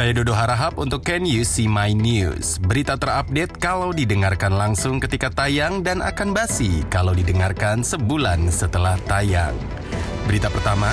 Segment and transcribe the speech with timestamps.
[0.00, 2.56] Saya Dodo Harahap untuk Can You See My News.
[2.56, 9.52] Berita terupdate kalau didengarkan langsung ketika tayang dan akan basi kalau didengarkan sebulan setelah tayang.
[10.24, 10.88] Berita pertama,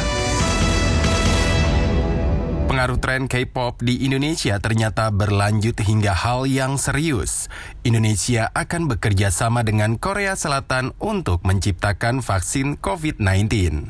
[2.67, 7.47] Pengaruh tren K-pop di Indonesia ternyata berlanjut hingga hal yang serius.
[7.87, 13.87] Indonesia akan bekerja sama dengan Korea Selatan untuk menciptakan vaksin COVID-19.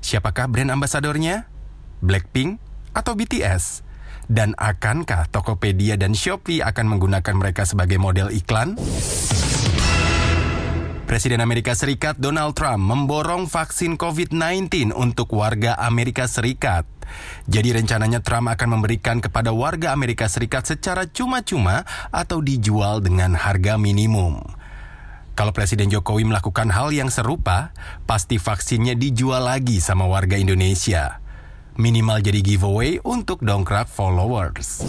[0.00, 1.52] Siapakah brand ambasadornya?
[2.00, 2.56] Blackpink
[2.96, 3.83] atau BTS?
[4.30, 8.76] Dan akankah Tokopedia dan Shopee akan menggunakan mereka sebagai model iklan?
[11.04, 16.88] Presiden Amerika Serikat Donald Trump memborong vaksin COVID-19 untuk warga Amerika Serikat.
[17.44, 23.76] Jadi rencananya Trump akan memberikan kepada warga Amerika Serikat secara cuma-cuma atau dijual dengan harga
[23.76, 24.40] minimum.
[25.34, 27.74] Kalau Presiden Jokowi melakukan hal yang serupa,
[28.06, 31.23] pasti vaksinnya dijual lagi sama warga Indonesia.
[31.74, 34.86] Minimal jadi giveaway untuk dongkrak followers.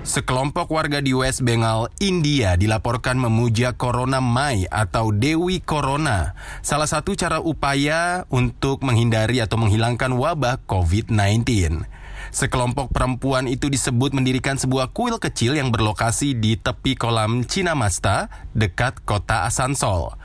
[0.00, 6.32] Sekelompok warga di West Bengal, India dilaporkan memuja Corona Mai atau Dewi Corona,
[6.64, 11.84] salah satu cara upaya untuk menghindari atau menghilangkan wabah COVID-19.
[12.32, 19.04] Sekelompok perempuan itu disebut mendirikan sebuah kuil kecil yang berlokasi di tepi kolam Cinamasta dekat
[19.04, 20.16] kota Asansol.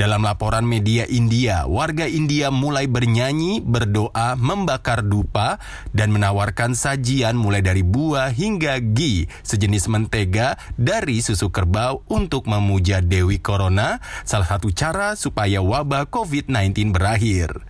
[0.00, 5.60] Dalam laporan media India, warga India mulai bernyanyi, berdoa, membakar dupa,
[5.92, 13.04] dan menawarkan sajian mulai dari buah hingga ghee, sejenis mentega dari susu kerbau untuk memuja
[13.04, 17.60] Dewi Corona, salah satu cara supaya wabah COVID-19 berakhir.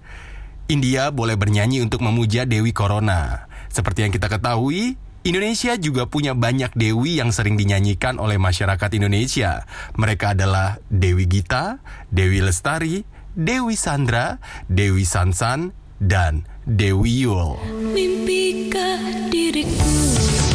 [0.71, 3.51] India boleh bernyanyi untuk memuja Dewi Corona.
[3.75, 9.69] Seperti yang kita ketahui, Indonesia juga punya banyak dewi yang sering dinyanyikan oleh masyarakat Indonesia.
[10.01, 11.77] Mereka adalah Dewi Gita,
[12.09, 13.05] Dewi Lestari,
[13.37, 14.41] Dewi Sandra,
[14.73, 17.61] Dewi Sansan, dan Dewi Yul.
[17.93, 20.50] Mimpikah diriku?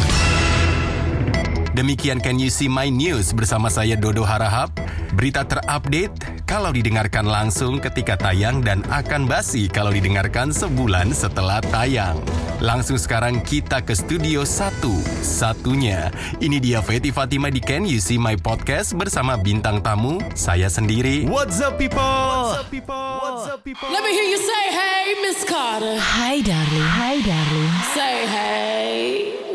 [1.76, 4.72] Demikian Can You See My News bersama saya Dodo Harahap.
[5.12, 12.16] Berita terupdate kalau didengarkan langsung ketika tayang dan akan basi kalau didengarkan sebulan setelah tayang.
[12.64, 16.08] Langsung sekarang kita ke studio satu satunya.
[16.40, 21.28] Ini dia Feti Fatima di Can You See My Podcast bersama bintang tamu saya sendiri.
[21.28, 22.00] What's up people?
[22.00, 23.04] What's up people?
[23.20, 23.92] What's up people?
[23.92, 26.00] Let me hear you say hey Miss Carter.
[26.00, 26.88] Hi darling.
[26.88, 27.72] Hi darling.
[27.92, 29.00] Say hey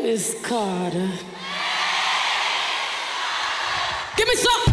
[0.06, 1.31] Miss Carter.
[4.12, 4.64] Give me some.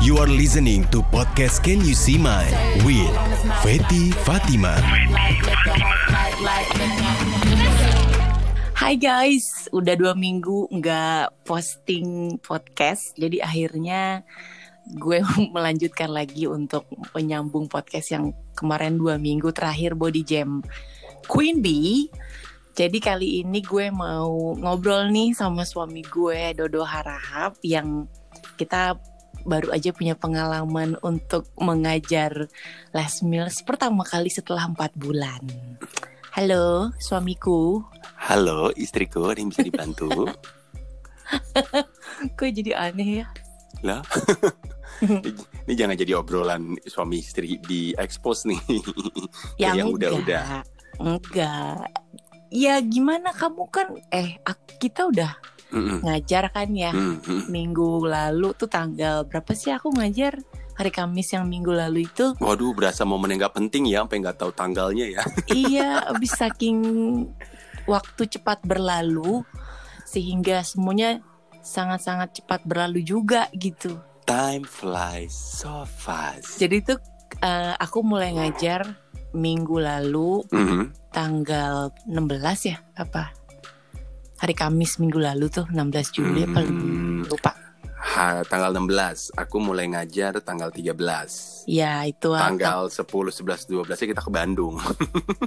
[0.00, 2.48] You are listening to podcast Can You See My
[2.80, 3.12] with
[3.60, 4.72] Feti Fatima.
[8.72, 14.24] Hai guys, udah dua minggu nggak posting podcast, jadi akhirnya
[14.96, 15.20] gue
[15.54, 20.64] melanjutkan lagi untuk menyambung podcast yang kemarin dua minggu terakhir Body Jam
[21.28, 22.08] Queen Bee.
[22.72, 28.08] Jadi kali ini gue mau ngobrol nih sama suami gue Dodo Harahap yang
[28.56, 28.96] kita
[29.46, 32.50] baru aja punya pengalaman untuk mengajar
[32.90, 35.40] last meals pertama kali setelah empat bulan.
[36.34, 37.80] Halo, suamiku.
[38.20, 39.30] Halo, istriku.
[39.30, 40.10] Ada yang bisa dibantu?
[42.36, 43.26] Kok jadi aneh ya?
[43.80, 44.04] Lah,
[45.68, 48.60] ini jangan jadi obrolan suami istri di expose nih.
[49.62, 50.60] Ya yang udah-udah.
[51.00, 51.88] Enggak.
[52.52, 54.36] Ya gimana kamu kan eh
[54.76, 57.42] kita udah Ngajar kan ya Mm, mm.
[57.48, 60.38] minggu lalu tuh tanggal berapa sih aku ngajar
[60.72, 64.36] hari Kamis yang minggu lalu itu Waduh, berasa momen yang gak penting ya, sampai nggak
[64.36, 65.22] tahu tanggalnya ya.
[65.52, 66.78] iya abis saking
[67.84, 69.40] waktu cepat berlalu
[70.04, 71.18] sehingga semuanya
[71.60, 76.58] sangat-sangat cepat berlalu juga gitu Time flies so fast.
[76.58, 76.98] jadi tuh
[77.38, 78.86] eh, aku mulai ngajar
[79.32, 81.10] minggu lalu Mhm.
[81.10, 82.22] tanggal 16
[82.66, 83.32] ya apa
[84.36, 87.24] hari Kamis minggu lalu tuh 16 Juli apa Hmm.
[87.24, 87.52] lupa
[87.96, 91.64] Ha, tanggal 16, aku mulai ngajar tanggal 13.
[91.66, 93.02] ya itu apa Tanggal 10,
[93.34, 94.78] 11, 12 -nya kita ke Bandung.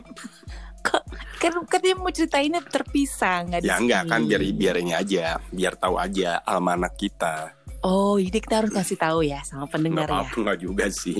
[0.85, 1.03] kok
[1.39, 5.75] kan katanya mau ceritainnya terpisah nggak di ya enggak kan biar biar ini aja, biar
[5.75, 7.51] tahu aja almanak kita.
[7.79, 11.19] oh jadi kita harus kasih tahu ya sama Nggak pendengar ya apa-apa nggak juga sih.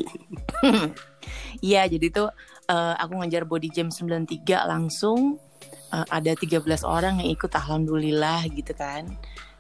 [1.62, 2.28] Iya, jadi tuh
[2.68, 5.38] eh, aku ngajar body jam 93 langsung
[5.94, 9.10] eh, ada 13 orang yang ikut alhamdulillah gitu kan.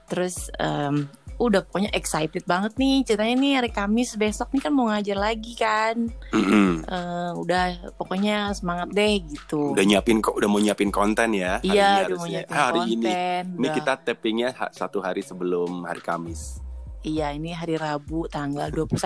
[0.09, 1.05] Terus em,
[1.39, 5.55] udah pokoknya excited banget nih ceritanya nih hari Kamis besok nih kan mau ngajar lagi
[5.55, 5.95] kan.
[6.35, 6.83] Mm-mm.
[6.83, 9.71] Eh, udah pokoknya semangat deh gitu.
[9.71, 11.63] Udah nyiapin kok, udah mau nyiapin konten ya.
[11.63, 13.05] hari iya, ini udah mau nyiapin hari ini.
[13.07, 13.43] konten.
[13.55, 13.75] Ini udah.
[13.79, 16.59] kita tappingnya satu hari sebelum hari Kamis.
[17.07, 18.99] Iya, ini hari Rabu tanggal 21.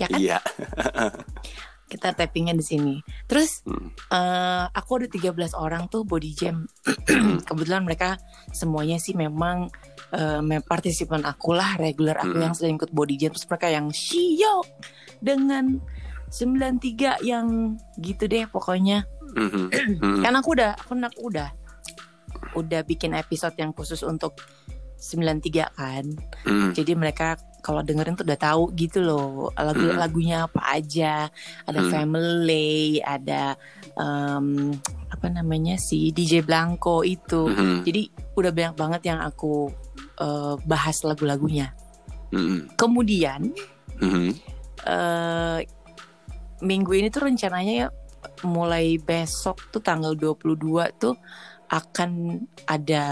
[0.00, 0.16] Ya kan?
[0.16, 0.38] Iya.
[1.90, 2.94] kita tappingnya di sini.
[3.26, 3.90] Terus Hmm.
[3.90, 6.70] eh, aku ada 13 orang tuh body jam.
[7.50, 8.14] Kebetulan mereka
[8.54, 9.66] semuanya sih memang
[10.10, 12.44] eh, mem- partisipan aku lah, regular aku Hmm.
[12.46, 13.30] yang sering ikut body jam.
[13.30, 14.62] Terus mereka yang shio
[15.18, 15.82] dengan
[16.30, 19.02] 93 yang gitu deh pokoknya.
[19.34, 19.70] Mhm.
[19.98, 20.22] Mhm.
[20.22, 21.50] Kan aku udah aku, aku udah
[22.54, 24.38] udah bikin episode yang khusus untuk
[24.98, 26.06] 93 kan.
[26.46, 26.74] Mhm.
[26.74, 30.00] Jadi mereka kalau dengerin tuh udah tahu gitu loh lagu Hmm.
[30.00, 31.28] lagunya apa aja.
[31.64, 31.90] Ada Hmm.
[31.92, 33.54] Family, ada
[33.94, 34.74] em,
[35.10, 37.46] apa namanya si DJ Blanco itu.
[37.48, 37.84] Mhm.
[37.84, 38.02] Jadi
[38.34, 39.70] udah banyak banget yang aku
[40.20, 41.72] eh, bahas lagu-lagunya.
[42.76, 43.52] Kemudian
[44.80, 45.58] eh
[46.60, 47.88] minggu ini tuh rencananya ya
[48.44, 51.16] mulai besok tuh tanggal 22 tuh
[51.70, 53.04] akan ada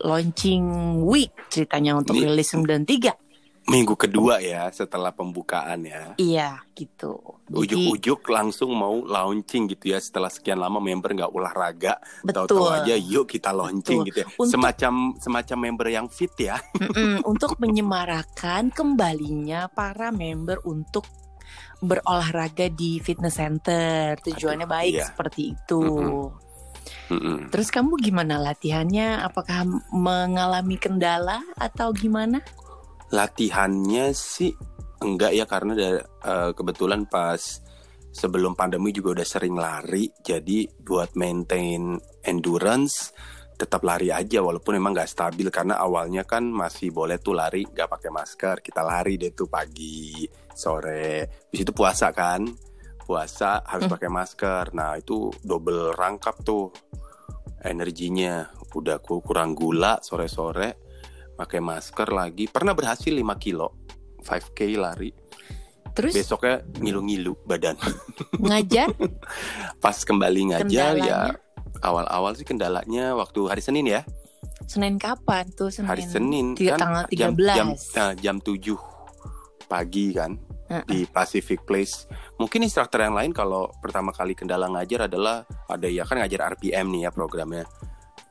[0.00, 0.64] launching
[1.04, 3.12] week ceritanya untuk rilis 93.
[3.70, 6.12] Minggu kedua ya setelah pembukaan ya.
[6.18, 7.16] Iya gitu.
[7.50, 12.50] Ujuk-ujuk langsung mau launching gitu ya setelah sekian lama member nggak olahraga, betul.
[12.50, 14.08] tahu-tahu aja yuk kita launching Betul.
[14.10, 14.26] gitu ya.
[14.34, 16.58] Untuk- Semacam semacam member yang fit ya.
[16.82, 21.06] Mm-mm, untuk menyemarakan kembalinya para member untuk
[21.80, 24.18] berolahraga di fitness center.
[24.20, 25.06] Tujuannya Aduh, baik iya.
[25.08, 25.80] seperti itu.
[25.80, 26.48] Mm-mm.
[27.10, 27.38] Mm-mm.
[27.50, 29.18] Terus kamu gimana latihannya?
[29.22, 32.38] Apakah mengalami kendala atau gimana?
[33.10, 34.54] Latihannya sih
[35.00, 37.40] enggak ya karena da- eh, kebetulan pas
[38.10, 41.94] sebelum pandemi juga udah sering lari, jadi buat maintain
[42.26, 43.14] endurance
[43.54, 45.46] tetap lari aja walaupun emang nggak stabil.
[45.52, 48.56] Karena awalnya kan masih boleh tuh lari nggak pakai masker.
[48.64, 50.24] Kita lari deh tuh pagi
[50.56, 51.44] sore.
[51.52, 52.40] Di situ puasa kan.
[53.04, 53.94] Puasa harus Hmm.
[53.98, 54.64] pakai masker.
[54.72, 56.72] Nah itu double rangkap tuh
[57.60, 58.48] energinya.
[58.72, 60.89] Udah ku- kurang gula sore-sore
[61.40, 62.44] pakai masker lagi.
[62.52, 63.72] Pernah berhasil 5 kilo.
[64.20, 65.08] 5k lari.
[65.96, 66.12] Terus?
[66.12, 67.80] Besoknya ngilu-ngilu badan.
[68.48, 68.92] Ngajar?
[69.80, 71.32] Pas kembali ngajar ya
[71.80, 74.04] awal-awal sih kendalanya waktu hari Senin ya.
[74.68, 75.88] Senin kapan tuh Senin?
[75.88, 77.56] hari Senin Tiga- kan tanggal jam 13.
[77.56, 78.76] jam nah, jam 7
[79.66, 80.36] pagi kan
[80.86, 82.06] di Pacific Place.
[82.38, 86.86] Mungkin instruktur yang lain kalau pertama kali kendala ngajar adalah ada ya kan ngajar RPM
[86.94, 87.66] nih ya programnya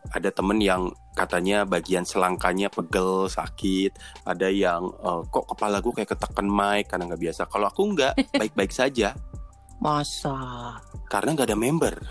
[0.10, 3.94] ada temen yang katanya bagian selangkanya pegel sakit.
[4.26, 7.42] Ada yang eh, kok kepala gue kayak ketekan mic karena nggak biasa.
[7.50, 9.14] Kalau aku nggak baik-baik saja.
[9.80, 10.36] Masa?
[11.08, 11.96] Karena nggak ada member.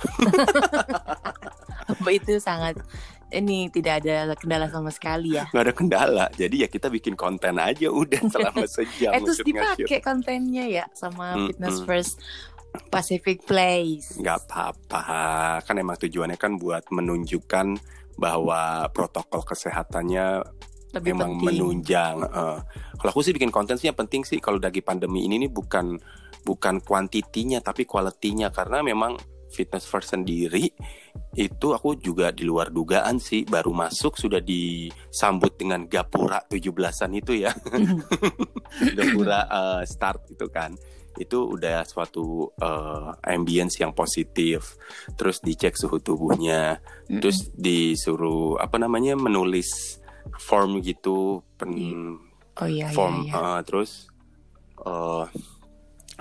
[2.09, 2.81] Itu sangat
[3.29, 5.45] ini tidak ada kendala sama sekali ya.
[5.53, 6.27] nggak ada kendala.
[6.33, 11.37] Jadi ya kita bikin konten aja udah selama sejam eh terus dipakai kontennya ya sama
[11.37, 11.53] Mm-mm.
[11.53, 12.17] Fitness First
[12.89, 14.17] Pacific Place.
[14.17, 15.03] nggak apa-apa
[15.65, 17.67] kan emang tujuannya kan buat menunjukkan
[18.19, 20.43] bahwa protokol kesehatannya
[20.97, 21.47] Lebih memang penting.
[21.61, 22.59] menunjang eh.
[22.99, 26.01] kalau aku sih bikin konten sih yang penting sih kalau lagi pandemi ini nih bukan
[26.43, 29.15] bukan kuantitinya tapi kualitinya karena memang
[29.49, 30.69] fitness first sendiri
[31.37, 37.33] itu aku juga di luar dugaan sih baru masuk sudah disambut dengan gapura 17-an itu
[37.45, 37.53] ya
[38.97, 40.73] gapura eh, start itu kan
[41.19, 44.79] itu udah suatu eh, ambience yang positif
[45.19, 47.21] terus dicek suhu tubuhnya Mm-mm.
[47.21, 49.99] terus disuruh apa namanya menulis
[50.39, 51.73] form gitu pen,
[52.61, 53.43] oh iya form iya, iya.
[53.59, 53.91] eh, terus
[54.87, 55.25] eh,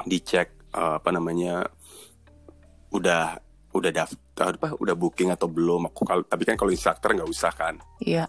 [0.06, 1.66] dicek eh, apa namanya
[2.92, 3.38] udah
[3.78, 7.54] udah daftar apa udah booking atau belum aku kalau tapi kan kalau instructor nggak usah
[7.54, 8.26] kan Iya.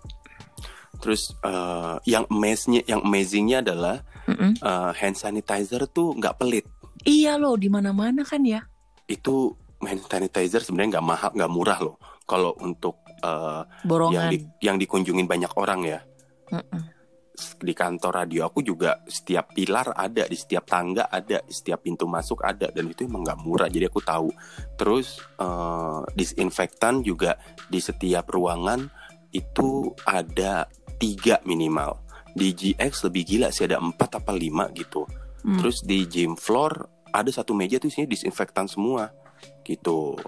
[0.98, 4.58] Terus eh, yang amaze-nya yang amazingnya adalah Mm-mm.
[4.58, 6.66] eh, hand sanitizer tuh nggak pelit
[7.06, 8.66] Iya loh di mana-mana kan ya.
[9.08, 11.96] itu hand sanitizer sebenarnya nggak mahal nggak murah loh
[12.28, 13.62] kalau untuk eh,
[14.12, 16.00] yang di, yang dikunjungin banyak orang ya
[16.52, 16.82] Mm-mm.
[17.62, 22.04] di kantor radio aku juga setiap pilar ada di setiap tangga ada di setiap pintu
[22.04, 24.28] masuk ada dan itu emang nggak murah jadi aku tahu
[24.74, 27.38] terus eh, disinfektan juga
[27.70, 28.90] di setiap ruangan
[29.30, 30.66] itu ada
[30.98, 32.02] tiga minimal.
[32.34, 35.06] Di GX lebih gila sih ada empat apa lima gitu.
[35.38, 35.54] Hmm.
[35.54, 39.08] terus di gym floor ada satu meja tuh isinya disinfektan semua
[39.62, 40.18] gitu.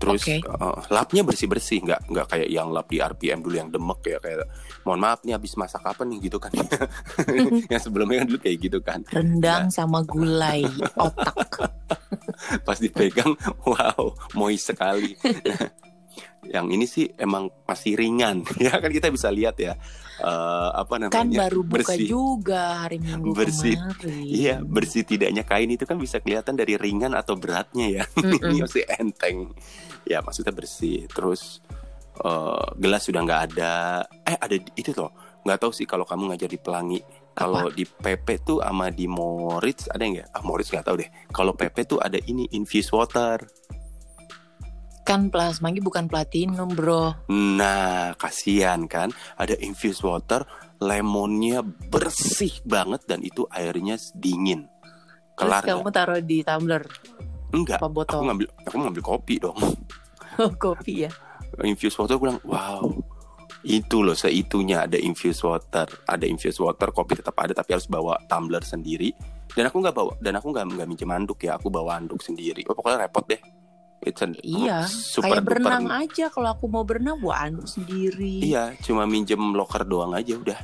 [0.00, 0.36] Terus Oke.
[0.40, 4.18] eh, lapnya bersih bersih nggak nggak kayak yang lap di RPM dulu yang demek ya
[4.18, 4.48] kayak
[4.82, 6.18] mohon maaf nih habis masak apa nih?
[6.24, 6.50] gitu kan.
[7.72, 9.00] Yang sebelumnya kan dulu kayak gitu kan.
[9.12, 10.64] Rendang sama gulai
[10.96, 11.68] otak.
[12.66, 13.36] pas dipegang
[13.68, 15.12] wow moist sekali
[16.50, 19.78] yang ini sih emang masih ringan ya kan kita bisa lihat ya
[20.18, 23.78] eh, apa namanya Kan baru buka bersih juga hari Minggu Bersih.
[23.78, 24.26] kemarin.
[24.26, 28.04] Iya, bersih tidaknya kain itu kan bisa kelihatan dari ringan atau beratnya ya.
[28.50, 29.54] Ini masih enteng.
[30.04, 31.08] Ya, maksudnya bersih.
[31.08, 31.64] Terus
[32.20, 34.04] eh, gelas sudah nggak ada.
[34.28, 35.14] Eh, ada itu loh.
[35.40, 37.00] Nggak tahu sih kalau kamu ngajar di pelangi
[37.32, 40.36] Kalau di PP tuh sama di Moritz ada nggak?
[40.36, 41.08] Ah Moritz nggak tahu deh.
[41.32, 43.40] Kalau PP tuh ada ini infused water.
[45.10, 47.26] Kan plasma ini bukan platinum, Bro.
[47.26, 49.10] Nah, kasihan kan?
[49.34, 50.46] Ada infused water,
[50.78, 54.70] lemonnya bersih banget dan itu airnya dingin.
[55.34, 55.94] Terus Kelar kamu nggak?
[55.98, 56.84] taruh di tumbler
[57.50, 57.82] Enggak.
[57.82, 58.20] apa Aku botol?
[58.22, 59.58] ngambil aku ngambil kopi dong.
[60.62, 61.10] kopi ya.
[61.66, 62.86] infused water gue bilang, wow.
[63.66, 68.14] Itu loh seitunya ada infused water, ada infused water, kopi tetap ada tapi harus bawa
[68.30, 69.10] tumbler sendiri.
[69.50, 72.62] Dan aku nggak bawa, dan aku nggak nggak minjem handuk ya, aku bawa handuk sendiri.
[72.70, 73.42] Oh, pokoknya repot deh.
[74.00, 78.40] It's an- Iya, super Kayak duper- berenang aja kalau aku mau berenang gua anduk sendiri.
[78.42, 80.60] Iya, cuma minjem locker doang aja udah.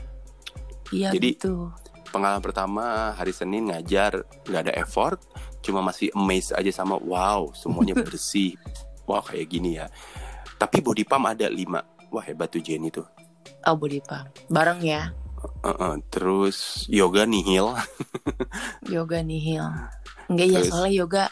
[0.89, 1.69] Iya Jadi- gitu.
[2.07, 5.21] pengalaman pertama hari Senin ngajar nggak ada effort
[5.61, 8.57] cuma masih amazed aja sama wow semuanya bersih
[9.05, 9.91] wah kayak gini ya
[10.57, 13.05] tapi body pump ada lima wah hebat tuh Jenny tuh
[13.67, 14.33] Oh, body pump.
[14.47, 15.11] Bareng ya.
[15.61, 15.99] Uh-uh.
[16.09, 17.75] terus yoga nihil
[18.89, 19.67] Yoga nihil.
[20.27, 21.25] Enggak ya soalnya yoga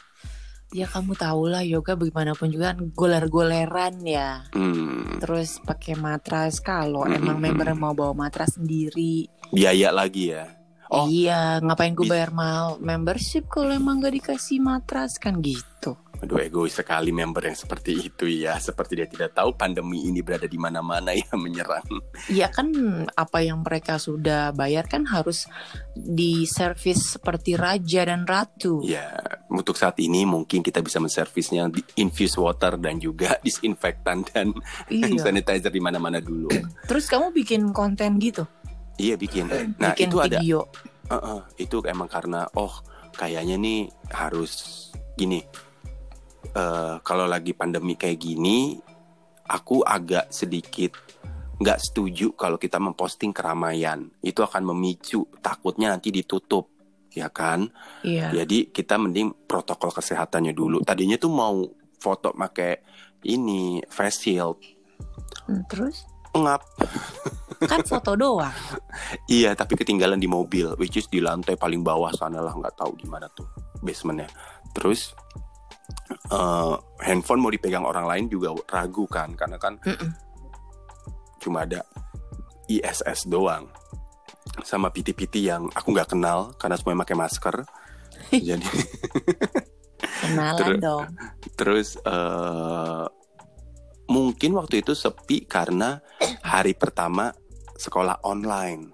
[0.74, 4.42] ya kamu tau lah yoga bagaimanapun juga kan goler-goleran ya.
[4.50, 7.78] hmm, Terus pakai matras kalau Mm, emang mm, member mm.
[7.78, 9.30] mau bawa matras sendiri.
[9.48, 10.50] biaya lagi ya
[10.94, 11.06] Oh.
[11.06, 15.98] Iya, ngapain gue bayar mahal membership kalau emang gak dikasih matras kan gitu.
[16.14, 20.48] aduh egois sekali member yang seperti itu ya seperti dia tidak tahu pandemi ini berada
[20.48, 21.84] di mana-mana ya menyerang
[22.32, 22.72] Iya kan
[23.12, 25.44] apa yang mereka sudah bayar kan harus
[25.92, 28.80] diservis seperti raja dan ratu.
[28.80, 29.12] ya
[29.50, 34.62] untuk saat ini mungkin kita bisa menservisnya di infused water dan juga disinfektan dan hand
[34.88, 35.20] Iya.
[35.28, 36.48] sanitizer di mana-mana dulu
[36.86, 38.48] Terus kamu bikin konten gitu,
[38.98, 39.50] Iya bikin.
[39.78, 40.38] Nah bikin itu ada.
[40.38, 40.58] video.
[41.04, 42.72] Uh-uh, itu emang karena oh
[43.14, 44.52] kayaknya nih harus
[45.14, 45.42] gini.
[46.54, 48.78] eh kalau lagi pandemi kayak gini,
[49.48, 50.94] aku agak sedikit
[51.54, 54.06] nggak setuju kalau kita memposting keramaian.
[54.22, 56.70] Itu akan memicu takutnya nanti ditutup,
[57.10, 57.66] ya kan?
[58.02, 58.30] Iya.
[58.44, 60.82] Jadi kita mending protokol kesehatannya dulu.
[60.86, 61.64] Tadinya tuh mau
[61.98, 62.72] foto pakai
[63.24, 64.58] ini face shield,
[65.44, 66.04] Hmm, Terus
[66.40, 66.62] ngap.
[67.64, 68.52] kan foto doang.
[69.24, 72.92] Iya, tapi ketinggalan di mobil, which is di lantai paling bawah sana lah, nggak tahu
[72.94, 73.48] di mana tuh
[73.80, 74.28] basementnya.
[74.72, 75.16] Terus
[76.28, 80.10] eh, handphone mau dipegang orang lain juga ragu kan, karena kan Mm-mm.
[81.40, 81.80] cuma ada
[82.66, 83.64] ISS doang,
[84.60, 87.56] sama PT-PT yang aku nggak kenal karena semuanya pakai masker.
[88.48, 88.68] Jadi
[90.20, 91.04] Kenalan Terus- dong.
[91.54, 93.04] terus eh,
[94.06, 96.00] mungkin waktu itu sepi karena
[96.44, 97.32] hari pertama
[97.74, 98.92] sekolah online.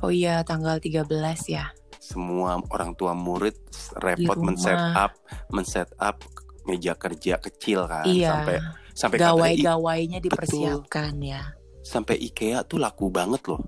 [0.00, 1.06] Oh iya tanggal 13
[1.48, 1.70] ya.
[1.96, 3.56] semua orang tua murid
[3.96, 5.16] repot men-set up
[5.48, 6.20] men-set up
[6.62, 8.28] meja kerja kecil kan iya.
[8.28, 8.56] sampai
[8.92, 11.56] sampai Gawai-gawainya dipersiapkan ya.
[11.80, 13.64] sampai IKEA tuh laku banget loh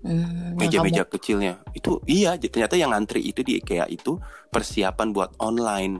[0.00, 4.16] Hmm, meja-meja kamu- kecilnya itu iya ternyata yang ngantri itu di IKEA itu
[4.48, 5.98] persiapan buat online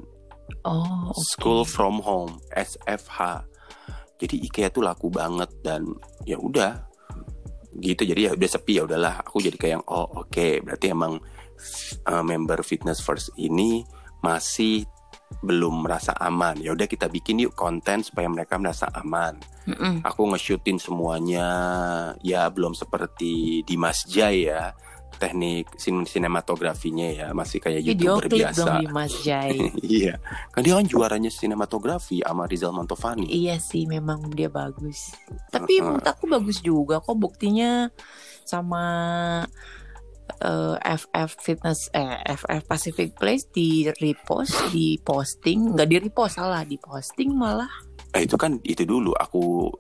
[0.67, 1.23] Oh, oke.
[1.27, 3.47] school from home SFH
[4.17, 5.85] jadi IKEA tuh laku banget dan
[6.25, 6.89] ya udah
[7.77, 8.09] gitu.
[8.09, 9.21] Jadi ya udah sepi ya udahlah.
[9.29, 10.65] Aku jadi kayak yang oh oke.
[10.65, 11.21] Berarti emang
[12.09, 13.85] uh, member fitness first ini
[14.25, 14.89] masih
[15.45, 16.57] belum merasa aman.
[16.65, 19.37] Ya udah kita bikin yuk konten supaya mereka merasa aman.
[19.67, 20.01] Mm-mm.
[20.01, 21.49] aku nge-shootin semuanya.
[22.25, 24.73] Ya belum seperti Dimas Jai ya
[25.17, 29.57] teknik sin sinematografinya ya masih kayak Video youtuber klip biasa dong Mas Jai.
[29.97, 30.21] iya
[30.53, 35.17] kan dia kan juaranya sinematografi sama Rizal Mantovani iya sih memang dia bagus.
[35.49, 35.97] Tapi Uh-uh.
[35.97, 37.89] menurut aku bagus juga kok buktinya
[38.45, 38.85] sama
[40.45, 46.63] eh, FF Fitness eh FF Pacific Place di repost, di posting, nggak di repost salah,
[46.63, 47.71] di posting malah.
[48.13, 49.73] Eh itu kan itu dulu aku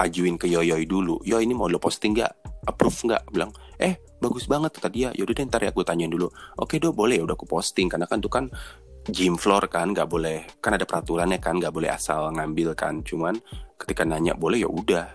[0.00, 1.20] ajuin ke Yoyoy dulu.
[1.26, 2.32] Yo ini mau lo posting nggak?
[2.68, 3.22] Approve nggak?
[3.32, 5.08] Bilang, eh bagus banget kata dia.
[5.16, 6.28] Yaudah deh ntar ya aku tanyain dulu.
[6.60, 8.52] Oke do boleh ya udah aku posting karena kan itu kan
[9.08, 13.40] gym floor kan nggak boleh kan ada peraturannya kan nggak boleh asal ngambil kan cuman
[13.80, 15.08] ketika nanya boleh ya udah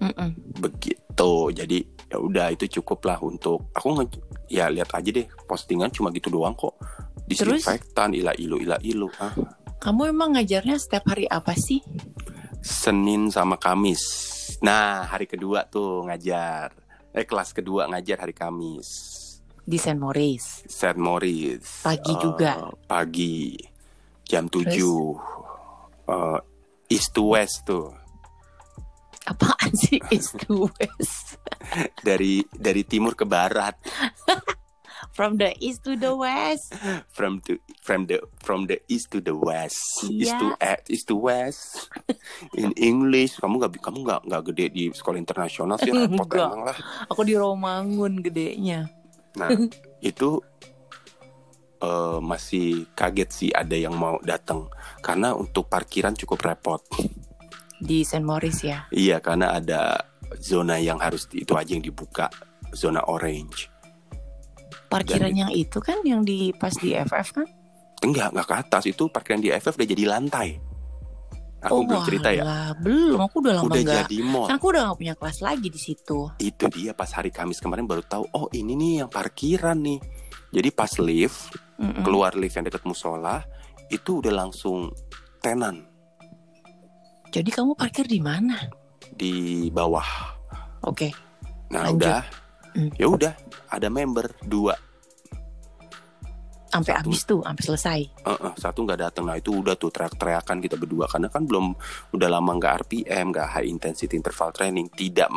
[0.00, 0.56] Mm-mm.
[0.56, 4.04] begitu jadi ya udah itu cukup lah untuk aku nge
[4.48, 6.80] ya lihat aja deh postingan cuma gitu doang kok
[7.28, 9.36] disinfektan ila ilu ila ilu ah
[9.76, 11.84] Kamu emang ngajarnya setiap hari apa sih?
[12.64, 14.02] Senin sama Kamis.
[14.64, 16.72] Nah, hari kedua tuh ngajar.
[17.16, 18.88] Eh, kelas kedua ngajar hari Kamis.
[19.64, 20.68] Di Saint Maurice.
[20.68, 21.00] St.
[21.00, 21.80] Maurice.
[21.82, 22.68] Pagi Eh, juga?
[22.84, 23.56] Pagi.
[24.20, 24.68] Jam Terus?
[24.76, 25.16] 7.
[26.06, 26.38] Eh,
[26.92, 27.88] east to west tuh.
[29.26, 31.42] Apaan sih East to West?
[32.06, 33.74] Dari dari timur ke barat.
[35.16, 36.76] From the east to the west.
[37.08, 40.36] from to from the from the east to the west east Iya.
[40.36, 41.88] to eh, east to west
[42.60, 46.76] in English kamu nggak kamu nggak nggak gede di sekolah internasional sih repot emang lah
[47.08, 48.92] Aku di Romangun gedenya.
[49.34, 49.48] nah
[50.04, 50.36] itu
[51.80, 54.68] eh, masih kaget sih ada yang mau datang
[55.00, 56.84] karena untuk parkiran cukup repot
[57.76, 58.20] Di St.
[58.20, 58.84] Maurice ya.
[58.88, 60.00] iya karena ada
[60.36, 62.28] zona yang harus itu aja yang dibuka
[62.72, 63.68] zona orange
[64.86, 67.46] Parkiran Dan- yang itu kan yang di pas di FF kan?
[67.98, 70.48] enggak enggak ke atas itu parkiran di FF udah jadi lantai
[71.58, 73.18] aku belum cerita ya walah, belum.
[73.18, 73.98] Aku udah lama udah nggak.
[74.04, 76.18] jadi mall Kan aku udah gak punya kelas lagi di situ.
[76.38, 79.98] itu dia pas hari Kamis kemarin baru tahu oh ini nih yang parkiran nih
[80.50, 82.00] jadi pas lift Mm-mm.
[82.02, 83.42] keluar lift yang dekat musola
[83.88, 84.92] itu udah langsung
[85.38, 85.88] tenan
[87.26, 88.56] Jadi kamu parkir di mana?
[89.08, 89.34] di
[89.68, 90.06] bawah
[90.82, 91.10] Oke.
[91.66, 92.04] nah Lanjut.
[92.04, 92.22] udah.
[92.94, 93.32] Ya udah
[93.70, 94.74] ada member dua
[96.66, 98.00] Sampai habis tuh, sampai selesai.
[98.26, 101.72] Eh, eh, satu nggak datang nah itu udah tuh teriak-teriakan kita berdua karena kan belum
[102.12, 105.30] udah lama nggak RPM nggak high intensity interval training tidak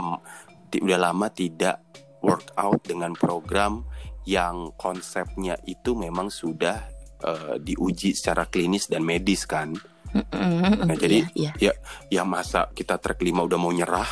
[0.74, 1.79] udah lama tidak
[2.19, 3.88] workout dengan program
[4.27, 9.72] yang konsepnya itu memang sudah eh, diuji secara klinis dan medis kan.
[10.10, 11.74] Nah, jadi- Iya, iya.
[12.10, 14.10] ya masa kita track 5 udah mau nyerah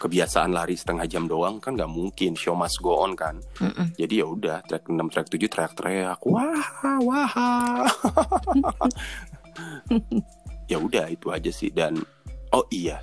[0.00, 2.32] kebiasaan lari setengah jam doang kan nggak mungkin.
[2.32, 3.44] Show must go on kan.
[3.60, 3.92] Mm-mm.
[4.00, 6.64] jadi ya udah track 6 track 7 teriak-teriak wah
[7.04, 7.84] wah.
[10.70, 11.68] Ya udah itu aja sih.
[11.74, 11.98] Dan
[12.54, 13.02] oh iya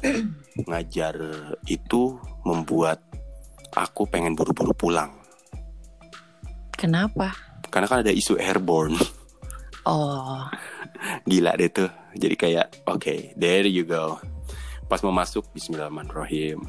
[0.66, 1.20] ngajar
[1.68, 2.16] itu
[2.48, 3.04] membuat
[3.76, 5.12] aku pengen buru-buru pulang.
[6.74, 7.48] Kenapa?
[7.68, 8.96] karena kan ada isu airborne.
[9.88, 10.44] Oh,
[11.30, 11.92] gila deh tuh.
[12.18, 14.18] Jadi kayak oke there you go.
[14.88, 16.64] Pas mau masuk Bismillahirrahmanirrahim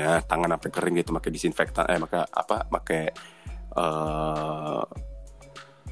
[0.00, 3.02] ya tangan sampai kering gitu pakai disinfektan eh maka apa pakai
[3.70, 4.82] eh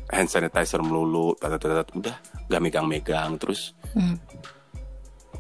[0.09, 1.89] hand sanitizer melulu tat, tat, tat, tat.
[1.93, 2.17] udah
[2.49, 4.17] gak megang-megang terus Hmm.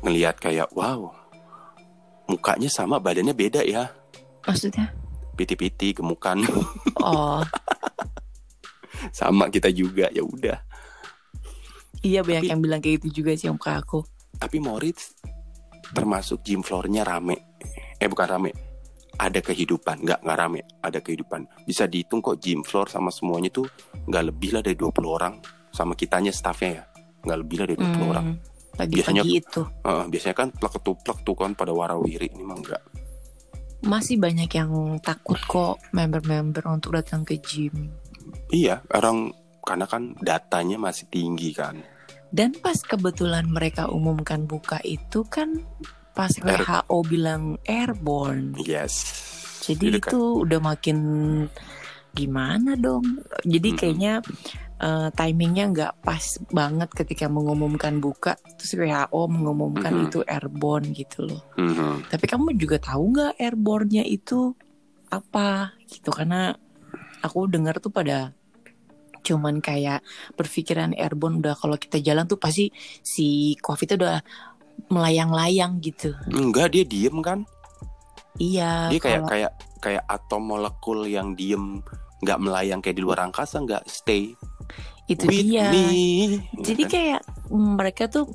[0.00, 1.08] ngelihat kayak wow
[2.26, 3.88] mukanya sama badannya beda ya
[4.42, 4.92] maksudnya?
[5.34, 6.44] piti-piti gemukan
[7.00, 7.40] Oh,
[9.10, 10.58] sama kita juga ya udah
[12.00, 14.04] iya banyak Tapi- yang bilang kayak gitu juga sih om ke aku.
[14.36, 15.16] tapi Moritz
[15.88, 17.40] termasuk gym floornya rame
[17.98, 18.50] eh bukan rame.
[19.14, 20.02] Ada kehidupan.
[20.02, 20.60] Nggak nggak rame.
[20.78, 21.66] Ada kehidupan.
[21.66, 23.66] Bisa dihitung kok gym floor sama semuanya tuh
[24.06, 25.34] nggak lebih lah dari 20 orang.
[25.68, 26.82] Sama kitanya staffnya ya.
[27.22, 28.36] Nggak lebih lah dari 20 orang Hmm,
[28.78, 29.62] Pagi-pagi Biasanya- itu.
[29.82, 32.30] Heeh, biasanya kan plek ketuplek tuh kan pada warawiri.
[32.30, 32.82] Ini mah enggak
[33.78, 37.94] masih banyak yang takut kok member-member untuk datang ke gym.
[38.50, 39.30] iya orang
[39.62, 41.78] karena kan datanya masih tinggi kan.
[42.28, 45.62] Dan pas kebetulan mereka umumkan buka itu kan
[46.18, 48.58] pas Air- WHO bilang airborne.
[48.58, 49.06] yes
[49.62, 50.98] Jadi Itu kan- itu udah makin
[52.10, 53.22] gimana dong?
[53.46, 53.78] Jadi Mm-mm.
[53.78, 54.12] kayaknya
[54.78, 60.06] eh, timingnya nggak pas banget ketika mengumumkan buka, terus WHO mengumumkan Mm-mm.
[60.06, 61.42] itu airborne gitu loh.
[61.54, 62.06] Mhm.
[62.06, 64.54] Tapi kamu juga tahu nggak airborne-nya itu
[65.10, 66.10] apa gitu?
[66.10, 66.54] Karena
[67.20, 68.30] aku dengar tuh pada
[69.18, 70.00] cuman kayak
[70.38, 72.70] berpikiran airborne udah kalau kita jalan tuh pasti
[73.02, 74.22] si covid udah
[74.86, 76.14] melayang-layang gitu.
[76.30, 77.42] enggak dia diem kan
[78.38, 78.94] Iya.
[78.94, 81.82] dia kayak kalau- kayak kayak atom molekul yang diem
[82.22, 84.34] nggak melayang kayak di luar angkasa nggak stay
[85.08, 85.70] itu with dia.
[85.70, 88.26] me Jadi kayak mereka tuh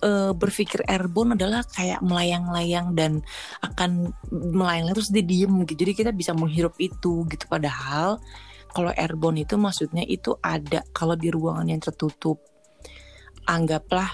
[0.00, 3.24] eh, berpikir airborne adalah kayak melayang-layang dan
[3.64, 5.80] akan melayang terus dia diem gitu.
[5.80, 7.44] Jadi kita bisa menghirup itu gitu.
[7.48, 8.20] Padahal
[8.68, 12.36] kalau airborne itu maksudnya itu ada kalau di ruangan yang tertutup.
[13.48, 14.12] Anggaplah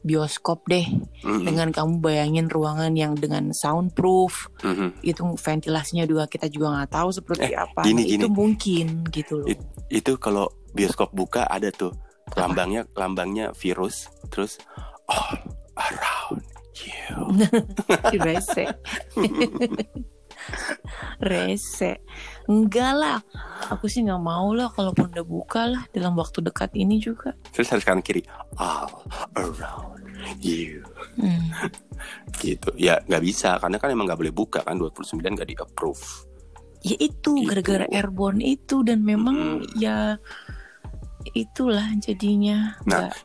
[0.00, 0.86] bioskop deh
[1.20, 5.04] Mhm, dengan kamu bayangin ruangan yang dengan soundproof mhm.
[5.04, 8.32] itu ventilasinya juga kita juga nggak tahu seperti apa gini, itu gini.
[8.32, 11.92] mungkin gitu loh It- itu kalau bioskop buka ada tuh
[12.30, 12.46] Apa?
[12.48, 14.56] lambangnya lambangnya virus terus
[15.04, 15.36] all
[15.76, 16.40] around
[16.80, 17.14] you
[21.30, 22.00] rese.
[22.46, 23.18] Enggak lah.
[23.70, 27.32] Aku sih nggak mau lah kalaupun udah buka lah dalam waktu dekat ini juga.
[27.50, 28.24] Terus harus kanan kiri.
[28.56, 28.90] All
[29.34, 30.02] around
[30.38, 30.82] you.
[31.14, 31.50] Hmm.
[32.42, 32.70] gitu.
[32.74, 33.56] Ya nggak bisa.
[33.56, 34.76] Karena kan emang nggak boleh buka kan.
[34.76, 36.04] 29 nggak di approve
[36.80, 37.44] ya itu Gitu.
[37.44, 38.80] gara-gara airborne itu.
[38.80, 39.76] Dan memang Mm-mm.
[39.76, 40.16] ya
[41.36, 42.74] itulah jadinya.
[42.88, 43.16] Nah, Nggak-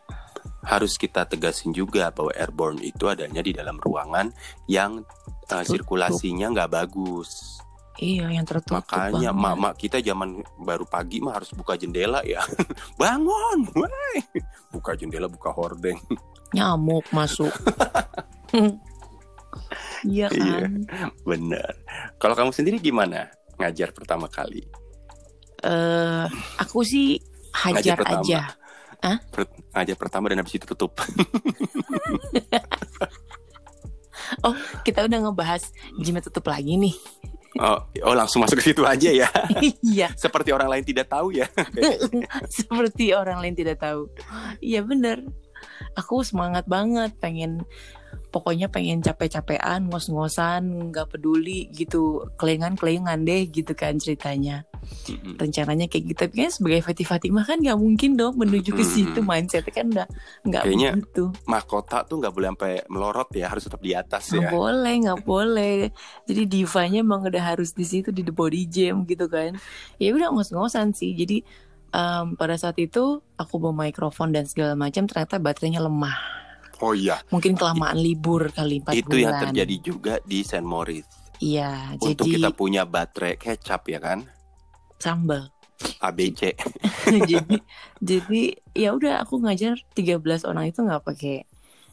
[0.65, 4.33] harus kita tegasin juga bahwa airborne itu adanya di dalam ruangan
[4.65, 5.05] yang
[5.53, 7.61] uh, sirkulasinya nggak bagus.
[7.95, 12.43] Iya yang tertutup makanya mak-mak kita zaman baru pagi mah harus buka jendela ya.
[12.99, 14.19] Bangun woi
[14.67, 15.95] buka jendela buka hordeng.
[16.51, 17.53] Nyamuk masuk.
[20.05, 20.67] Iya Iya.
[20.67, 20.85] kan?
[21.25, 21.71] bener.
[22.21, 24.61] Kalau kamu sendiri gimana ngajar pertama kali?
[25.63, 26.25] Eh
[26.59, 27.17] aku sih
[27.55, 28.21] hajar pertama.
[28.21, 28.41] aja.
[29.31, 30.97] Per- ngajar pertama dan habis itu tutup.
[34.85, 36.95] Kita udah ngebahas gym tutup lagi nih.
[37.55, 39.29] Oh, oh langsung masuk ke situ aja ya.
[39.95, 41.47] Iya, Seperti orang lain tidak tahu ya.
[42.57, 44.11] seperti orang lain tidak tahu.
[44.59, 45.23] Iya bener.
[45.95, 47.63] Aku semangat banget pengen
[48.35, 54.67] pokoknya pengen capek-capean, ngos-ngosan, nggak peduli gitu, kelengan-kelengan deh gitu kan ceritanya.
[55.07, 55.39] Mm-mm.
[55.39, 59.23] Rencananya kayak gitu, tapi kan sebagai Fatih Fatimah kan nggak mungkin dong menuju ke situ
[59.23, 59.31] Mm-mm.
[59.31, 60.07] mindsetnya kan udah
[60.43, 61.23] nggak Kayaknya begitu.
[61.47, 64.51] Mahkota tuh nggak boleh sampai melorot ya, harus tetap di atas ya.
[64.51, 65.89] boleh, nggak boleh.
[66.27, 69.55] Jadi divanya emang udah harus di situ di the body jam gitu kan.
[69.95, 71.15] Ya udah ngos-ngosan sih.
[71.15, 71.39] Jadi
[71.95, 76.44] em, pada saat itu aku bawa mikrofon dan segala macam ternyata baterainya lemah.
[76.79, 79.21] Oh iya, Mungkin kelamaan libur kali 4 itu bulan.
[79.23, 81.07] yang terjadi juga di Saint Moritz.
[81.39, 84.23] Iya, Untuk jadi kita punya baterai kecap ya kan,
[84.99, 85.51] sambal.
[85.99, 86.55] ABC.
[87.27, 87.59] jadi
[87.99, 91.43] jadi ya udah aku ngajar 13 orang itu nggak pakai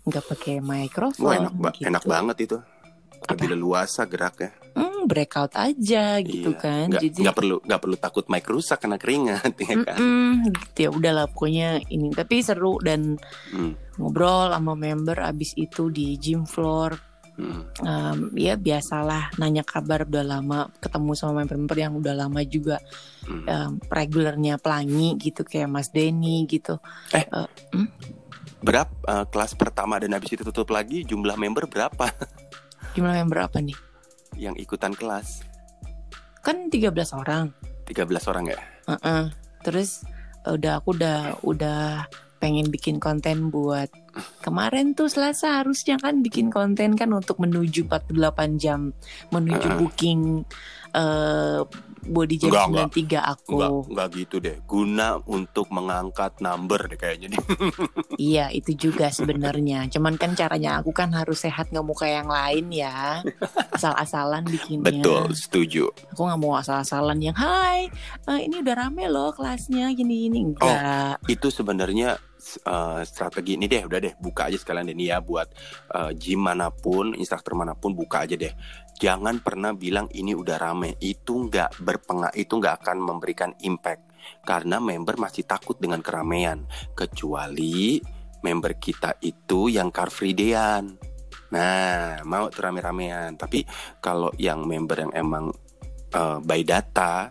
[0.07, 1.23] nggak pakai mikrofon.
[1.27, 1.87] Wah enak, ba- gitu.
[1.91, 2.57] enak banget itu.
[3.29, 4.51] Lebih leluasa geraknya.
[4.73, 6.87] Hmm, breakout aja gitu Iya, kan.
[6.89, 9.99] Nggak, jadi nggak perlu nggak perlu takut mic rusak karena keringat ya kan.
[10.01, 13.21] Mm-mm, gitu ya udahlah pokoknya ini tapi seru dan
[13.53, 16.97] Hmm, ngobrol sama member abis itu di gym floor
[17.37, 17.61] hmm.
[17.85, 22.81] Em, ya biasalah nanya kabar udah lama ketemu sama member-member yang udah lama juga
[23.23, 23.45] Hmm.
[23.45, 26.81] em, regulernya pelangi gitu kayak Mas Denny gitu
[28.63, 32.09] Berapa eh, kelas pertama dan habis itu tutup lagi jumlah member berapa
[32.93, 33.77] jumlah member apa nih
[34.37, 35.45] yang ikutan kelas?
[36.43, 37.55] kan 13 orang
[37.87, 38.59] 13 orang ya?
[38.91, 39.31] Heeh.
[39.63, 40.03] terus
[40.43, 42.11] udah aku udah udah
[42.43, 43.87] pengen bikin konten buat
[44.45, 48.93] kemarin tuh Selasa harusnya kan bikin konten kan untuk menuju 48 jam
[49.33, 49.79] menuju Heeh.
[49.81, 50.21] booking
[50.93, 51.61] eh
[52.03, 53.51] body jam Enggak, 93 aku.
[53.55, 54.57] Enggak, enggak gitu deh.
[54.67, 57.41] Guna untuk mengangkat number deh kayaknya nih.
[58.19, 59.89] Iya, itu juga sebenarnya.
[59.91, 63.23] Cuman kan caranya aku kan harus sehat nggak mau kayak yang lain ya.
[63.73, 64.85] Asal-asalan bikinnya.
[64.85, 65.91] Betul, setuju.
[66.15, 67.89] Aku nggak mau asal-asalan yang Hai,
[68.29, 71.23] eh, ini udah rame loh kelasnya gini-gini enggak.
[71.27, 72.19] Itu sebenarnya
[72.63, 75.49] eh, strategi ini deh, udah deh buka aja sekalian deh nih ya buat
[75.95, 78.53] eh, gym mana pun, instruktur mana pun buka aja deh.
[78.99, 80.95] Jangan pernah bilang ini udah rame.
[81.03, 84.13] Itu nggak berpengaruh, itu nggak akan memberikan impact
[84.47, 86.63] karena member masih takut dengan keramaian
[86.95, 87.99] kecuali
[88.43, 90.99] member kita itu yang car free dayan.
[91.53, 93.37] Nah, mau tuh rame-ramean.
[93.37, 93.63] Tapi
[94.01, 95.53] kalau yang member yang emang
[96.15, 97.31] eh, by data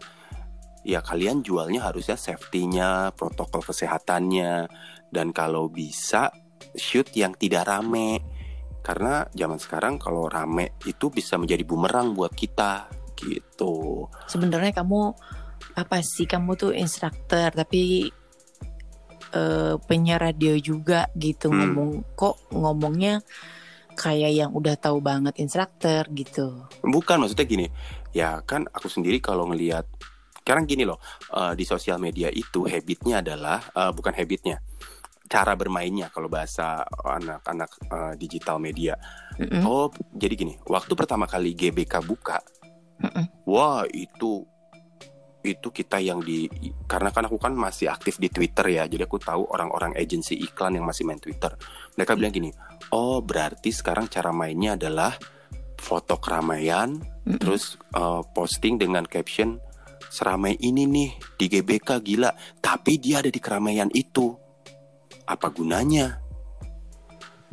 [0.82, 4.66] ya kalian jualnya harusnya safety-nya, protokol kesehatannya,
[5.12, 6.32] dan kalau bisa
[6.76, 8.24] shoot yang tidak rame.
[8.82, 14.10] Karena zaman sekarang kalau rame itu bisa menjadi bumerang buat kita gitu.
[14.26, 15.14] Sebenarnya kamu
[15.78, 18.10] apa sih kamu tuh instruktur tapi
[19.32, 21.62] eh, penyiar radio juga gitu Hmm.
[21.62, 23.22] ngomong kok ngomongnya
[23.94, 26.66] kayak yang udah tahu banget instruktur gitu.
[26.82, 27.68] Bukan maksudnya gini,
[28.18, 29.86] ya kan aku sendiri kalau ngelihat
[30.42, 30.98] sekarang gini loh
[31.38, 34.58] eh, di sosial media itu habitnya adalah eh, bukan habitnya
[35.32, 39.00] cara bermainnya kalau bahasa anak-anak eh, digital media.
[39.40, 39.64] Mm-mm.
[39.64, 42.44] Oh, jadi gini, waktu pertama kali GBK buka,
[43.00, 43.48] Mm-mm.
[43.48, 44.44] wah itu
[45.42, 46.46] itu kita yang di
[46.86, 50.76] karena kan aku kan masih aktif di Twitter ya, jadi aku tahu orang-orang agensi iklan
[50.78, 51.56] yang masih main Twitter.
[51.96, 52.52] Mereka bilang gini,
[52.92, 55.16] oh berarti sekarang cara mainnya adalah
[55.80, 57.40] foto keramaian, Mm-mm.
[57.40, 59.58] terus eh, posting dengan caption
[60.12, 64.41] seramai ini nih di GBK gila, tapi dia ada di keramaian itu.
[65.32, 66.20] Apa gunanya?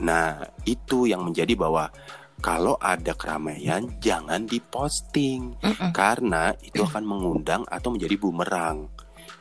[0.03, 1.91] Nah, itu yang menjadi bahwa
[2.39, 5.91] kalau ada keramaian jangan diposting Mm-mm.
[5.91, 8.87] karena itu akan mengundang atau menjadi bumerang.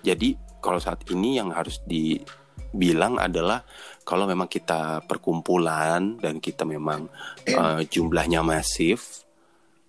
[0.02, 3.62] Jadi kalau saat ini yang harus dibilang adalah
[4.02, 7.06] kalau memang kita perkumpulan dan kita memang
[7.46, 9.26] eh, jumlahnya masif,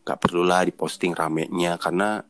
[0.05, 2.21] gak perlulah diposting ramenya karena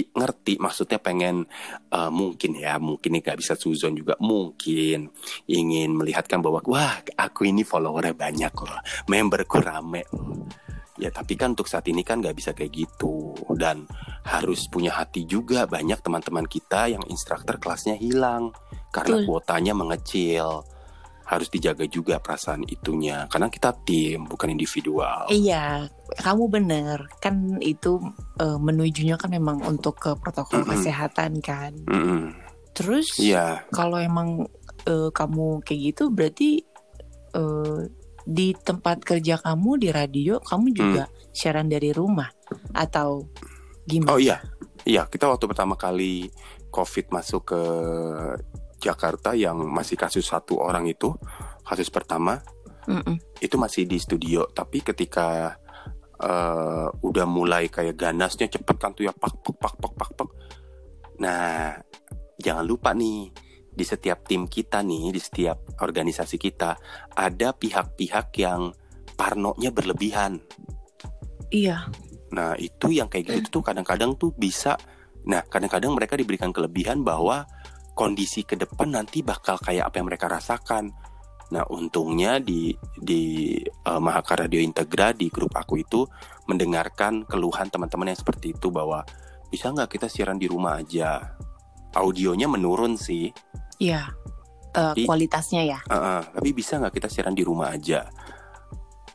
[0.00, 1.44] ngerti maksudnya pengen
[1.92, 5.12] eh, mungkin ya mungkin ini gak bisa suzon juga mungkin
[5.44, 10.08] ingin melihatkan bahwa wah aku ini followernya banyak loh memberku rame.
[10.16, 10.48] Loh
[11.00, 13.88] ya tapi kan untuk saat ini kan nggak bisa kayak gitu dan
[14.28, 15.64] harus punya hati juga.
[15.64, 18.52] Banyak teman-teman kita yang instruktur kelasnya hilang
[18.92, 19.26] karena Betul.
[19.26, 20.62] kuotanya mengecil
[21.26, 27.98] harus dijaga juga perasaan itunya karena kita tim bukan individual Iya, kamu bener kan itu
[28.40, 30.72] eh, menujunya kan memang untuk ke protokol Mm-mm.
[30.76, 31.72] kesehatan kan.
[31.88, 32.34] Mm-mm.
[32.72, 34.48] Terus iya kalau emang
[34.88, 36.50] eh, kamu kayak gitu berarti
[37.36, 37.80] eh,
[38.22, 42.30] di tempat kerja kamu di radio kamu juga siaran dari rumah
[42.76, 43.26] atau
[43.88, 44.14] gimana?
[44.14, 44.38] oh iya
[44.82, 46.26] Iya, kita waktu pertama kali
[46.74, 47.62] COVID masuk ke
[48.82, 51.14] Jakarta yang masih kasus satu orang itu,
[51.62, 52.42] kasus pertama,
[52.90, 53.14] Mm-mm.
[53.38, 54.50] itu masih di studio.
[54.50, 55.54] Tapi ketika
[56.18, 60.28] eh, udah mulai kayak ganasnya cepet kan tuh ya pak pak pak pak pak pak.
[61.22, 61.78] Nah,
[62.42, 63.30] jangan lupa nih
[63.72, 66.76] di setiap tim kita nih, di setiap organisasi kita
[67.14, 68.74] ada pihak-pihak yang
[69.14, 70.42] parnonya berlebihan.
[71.54, 71.86] Iya.
[72.32, 74.76] Nah, itu yang kayak gitu tuh kadang-kadang tuh bisa
[75.28, 77.46] nah, kadang-kadang mereka diberikan kelebihan bahwa
[77.92, 80.92] kondisi ke depan nanti bakal kayak apa yang mereka rasakan.
[81.52, 86.00] Nah, untungnya di di eh, Mahaka Radio Integra di grup aku itu
[86.48, 89.04] mendengarkan keluhan teman-teman yang seperti itu bahwa
[89.52, 91.36] bisa nggak kita siaran di rumah aja.
[91.92, 93.28] Audionya menurun sih,
[93.76, 94.08] Iya.
[94.96, 95.78] I- kualitasnya ya.
[95.84, 98.08] Uh, uh, tapi bisa nggak kita siaran di rumah aja?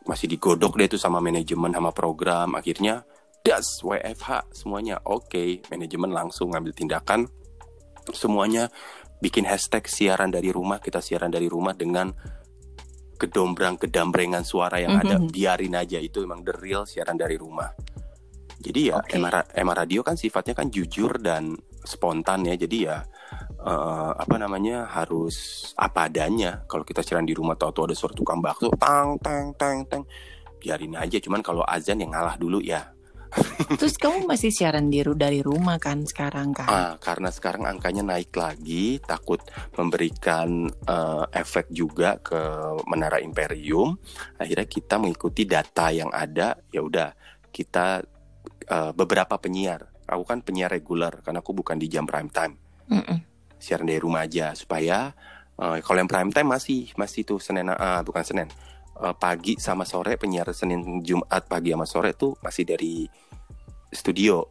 [0.06, 2.54] Masih digodok deh tuh sama manajemen sama program.
[2.54, 3.02] Akhirnya
[3.42, 5.66] das WFH semuanya oke.
[5.74, 7.26] Manajemen langsung ngambil tindakan.
[8.13, 8.70] Semuanya
[9.17, 10.78] bikin hashtag siaran dari rumah.
[10.78, 12.13] Kita siaran dari rumah dengan
[13.17, 15.17] kedombrang kedambrengan suara yang ada.
[15.17, 15.34] Mhm.
[15.34, 17.67] Biarin aja itu emang the real siaran dari rumah.
[18.58, 18.98] Jadi ya
[19.30, 21.54] Ra- Emma Radio kan sifatnya kan jujur dan
[21.86, 22.58] spontan ya.
[22.58, 23.02] Jadi ya
[23.62, 26.65] eh, apa namanya harus apa adanya.
[26.65, 30.04] Kalau kita siaran di rumah tahu-tahu ada suara tukang bakso, tang tang tang tang,
[30.58, 31.17] biarin aja.
[31.22, 32.96] Cuman kalau azan yang ngalah dulu ya.
[33.75, 36.67] Terus kamu masih siaran di dari rumah kan sekarang kan?
[36.71, 39.43] Ah, karena sekarang angkanya naik lagi, takut
[39.75, 42.39] memberikan eh, efek juga ke
[42.88, 43.99] Menara Imperium.
[44.39, 46.56] Akhirnya kita mengikuti data yang ada.
[46.71, 47.12] Ya udah,
[47.51, 48.08] kita
[48.71, 49.91] eh, beberapa penyiar.
[50.08, 52.56] Aku kan penyiar reguler karena aku bukan di jam prime time.
[52.88, 53.19] Mm-mm.
[53.60, 55.12] siaran dari rumah aja supaya
[55.60, 58.47] eh, kalau yang prime time masih masih tuh Senin ah, bukan Senin
[58.97, 63.06] pagi sama sore penyiar Senin Jumat pagi sama sore tuh masih dari
[63.91, 64.47] studio.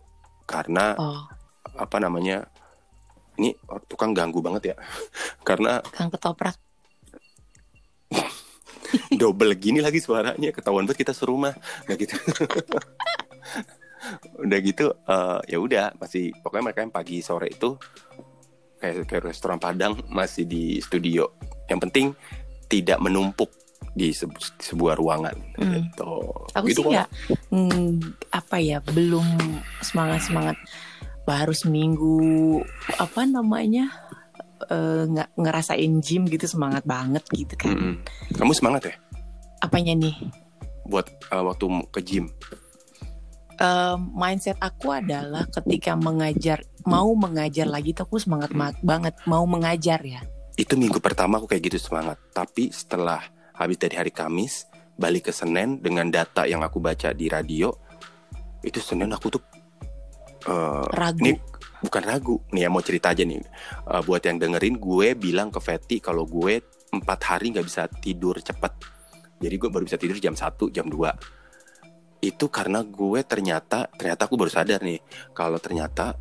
[0.46, 1.26] Karena Oh,
[1.76, 2.46] apa namanya
[3.36, 3.52] ini
[3.90, 4.76] tukang ganggu banget ya.
[5.48, 6.56] Karena Kang Ketoprak.
[9.20, 11.52] double gini lagi suaranya ketahuan banget kita serumah.
[11.88, 12.16] Nggak gitu.
[14.46, 17.74] Udah gitu eh, ya udah masih pokoknya mereka yang pagi sore itu
[18.78, 21.26] kayak kayak restoran Padang masih di studio.
[21.66, 22.06] Yang penting
[22.70, 23.50] tidak menumpuk
[23.92, 25.72] di sebu- sebuah ruangan Hmm.
[25.88, 26.12] gitu
[26.52, 27.04] Aku Gitu sih ya,
[27.48, 29.24] mm, apa ya, belum
[29.80, 30.56] semangat semangat.
[31.22, 32.60] Baru seminggu,
[32.94, 33.90] apa namanya,
[34.66, 37.72] eh, nggak ngerasain gym gitu semangat banget gitu kan.
[37.72, 37.94] Mm-mm.
[38.32, 38.94] kamu semangat ya
[39.58, 40.16] Apanya nih?
[40.84, 42.26] buat eh, waktu ke gym
[43.56, 49.44] Eh, mindset aku adalah ketika mengajar, mau mengajar lagi tuh aku semangat ma- banget mau
[49.44, 50.20] mengajar ya.
[50.54, 53.20] itu minggu pertama aku kayak gitu semangat tapi setelah
[53.56, 57.72] habis dari hari Kamis balik ke Senin dengan data yang aku baca di radio
[58.64, 59.42] itu Senin aku tuh
[60.48, 61.20] eh, Ragu.
[61.20, 61.32] Ini
[61.76, 62.36] bukan ragu.
[62.56, 63.38] Nih ya mau cerita aja nih.
[63.38, 68.40] Eh, buat yang dengerin gue bilang ke Fetty kalau gue empat hari nggak bisa tidur
[68.40, 68.72] cepet.
[69.36, 71.36] Jadi gue baru bisa tidur jam 1 jam 2
[72.24, 74.98] itu karena gue ternyata ternyata aku baru sadar nih
[75.36, 76.16] kalau ternyata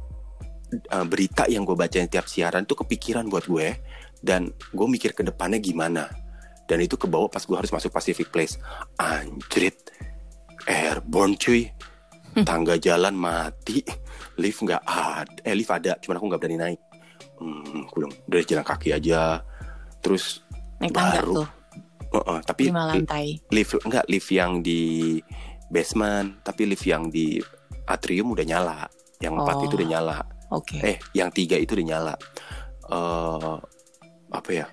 [0.76, 3.80] eh, berita yang gue baca tiap siaran tuh kepikiran buat gue
[4.20, 6.12] dan gue mikir ke depannya gimana
[6.66, 8.58] dan itu kebawa pas gue harus masuk Pacific Place.
[8.98, 9.78] Anjrit.
[10.66, 11.70] Airborne cuy.
[12.42, 13.86] Tangga jalan mati.
[14.36, 16.82] Lift nggak ada eh lift ada cuman aku nggak berani naik.
[17.40, 19.40] Hmm, aku bilang dari jalan kaki aja.
[20.04, 20.44] Terus
[20.76, 21.40] Naik Baru.
[21.40, 21.48] tuh,
[22.12, 23.40] uh, uh, tapi lantai.
[23.48, 25.24] lift enggak lift yang di
[25.72, 27.40] basement tapi lift yang di
[27.88, 28.80] atrium udah nyala.
[29.24, 29.64] Yang empat Oh.
[29.64, 30.18] itu udah nyala.
[30.52, 30.78] Oke.
[30.84, 32.14] eh yang tiga itu udah nyala.
[32.92, 33.58] Eh
[34.36, 34.66] apa ya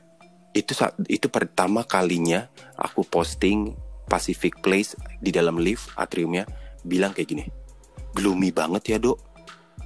[0.53, 0.73] itu
[1.09, 3.73] itu pertama kalinya aku posting
[4.05, 6.45] Pacific Place di dalam lift atriumnya
[6.85, 7.45] bilang kayak gini
[8.13, 9.17] gloomy banget ya dok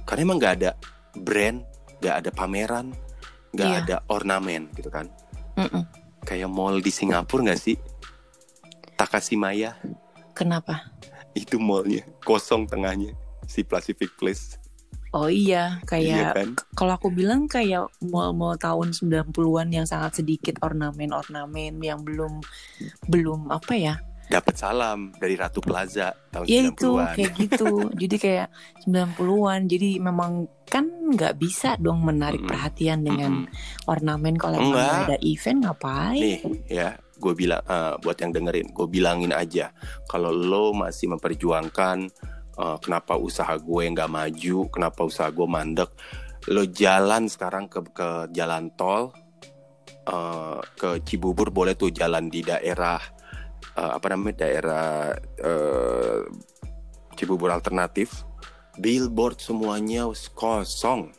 [0.03, 0.71] karena emang nggak ada
[1.15, 1.63] brand
[2.03, 2.87] nggak ada pameran
[3.55, 3.79] nggak Iya.
[3.81, 5.07] ada ornamen gitu kan
[5.55, 5.87] Mm-mm.
[6.27, 7.77] kayak mall di Singapura nggak sih
[8.95, 9.77] Takashimaya
[10.33, 10.93] Kenapa?
[11.33, 13.13] itu mallnya kosong tengahnya
[13.45, 14.57] si Pacific Place
[15.15, 20.59] Oh iya, iya kayak kan kalau aku bilang kayak mall-mall tahun 90-an yang sangat sedikit
[20.59, 22.43] ornamen-ornamen yang belum
[23.07, 23.95] belum apa ya?
[24.27, 27.71] dapat salam dari Ratu Plaza tahun Ya itu 90-an kayak gitu.
[28.03, 28.47] jadi kayak
[28.83, 29.71] 90-an.
[29.71, 32.51] Jadi memang kan nggak bisa dong menarik Mm-mm.
[32.51, 33.87] perhatian dengan Mm-mm.
[33.87, 36.19] ornamen kalau ada event ngapain?
[36.19, 39.71] nih ya gue bilang eh, buat yang dengerin gue bilangin aja
[40.05, 42.11] kalau lo masih memperjuangkan
[42.57, 45.89] eh, kenapa usaha gue nggak maju kenapa usaha gue mandek
[46.47, 49.13] lo jalan sekarang ke ke jalan tol
[50.07, 52.99] eh, ke Cibubur boleh tuh jalan di daerah
[53.77, 56.21] eh, apa namanya daerah eh,
[57.17, 58.25] Cibubur alternatif
[58.77, 60.05] billboard semuanya
[60.37, 61.09] kosong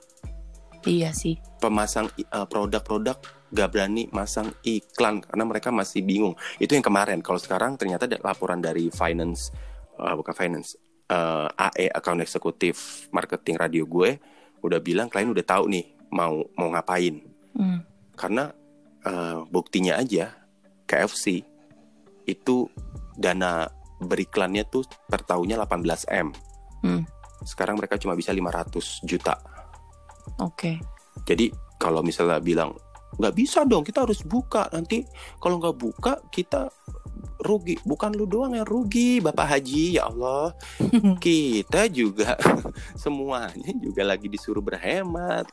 [0.86, 1.36] Iya sih.
[1.58, 6.36] pemasang eh, produk-produk gak berani masang iklan karena mereka masih bingung.
[6.60, 7.24] Itu yang kemarin.
[7.24, 9.50] Kalau sekarang ternyata ada laporan dari finance,
[9.98, 10.76] eh, bukan finance,
[11.08, 14.20] eh, AE account eksekutif marketing radio gue
[14.62, 17.20] udah bilang klien udah tahu nih mau mau ngapain.
[17.56, 17.80] Hmm.
[18.14, 18.52] Karena
[19.04, 20.32] eh, buktinya aja
[20.88, 21.44] KFC
[22.28, 22.68] itu
[23.16, 23.68] dana
[23.98, 26.28] beriklannya tuh per tahunnya 18 m.
[26.84, 27.02] Hmm.
[27.42, 29.34] Sekarang mereka cuma bisa 500 juta.
[30.38, 30.78] Oke.
[31.26, 32.74] Jadi kalau misalnya bilang
[33.16, 35.06] nggak bisa dong, kita harus buka nanti.
[35.40, 36.68] Kalau nggak buka kita
[37.42, 37.78] rugi.
[37.86, 39.98] Bukan lu doang yang rugi, Bapak Haji.
[39.98, 40.54] Ya Allah,
[41.24, 42.34] kita juga
[43.02, 45.46] semuanya juga lagi disuruh berhemat.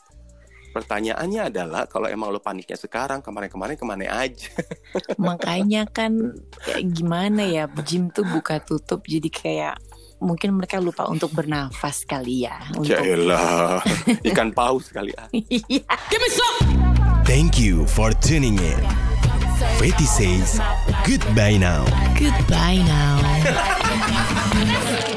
[0.76, 4.52] Pertanyaannya adalah kalau emang lo paniknya sekarang, kemarin-kemarin ke mana aja?
[5.16, 6.36] Makanya kan
[6.68, 9.76] kayak gimana ya, gym tuh buka tutup jadi kayak
[10.20, 12.60] mungkin mereka lupa untuk bernafas kali ya.
[12.76, 13.80] Untuk Yaelah,
[14.28, 15.32] ikan paus kali ah.
[15.32, 15.88] Iya.
[16.12, 17.05] Give me some.
[17.26, 18.80] Thank you for tuning in.
[19.80, 20.60] Fetty says
[21.06, 21.86] goodbye now.
[22.18, 23.22] Goodbye now.